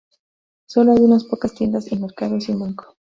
[0.65, 2.95] Sólo hay unas pocas tiendas y mercados y un banco.